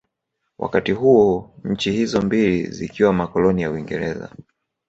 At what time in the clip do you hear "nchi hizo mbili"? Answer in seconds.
1.63-2.67